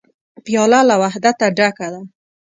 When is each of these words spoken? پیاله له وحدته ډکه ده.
پیاله 0.45 0.79
له 0.89 0.95
وحدته 1.03 1.45
ډکه 1.57 1.87
ده. 1.93 2.01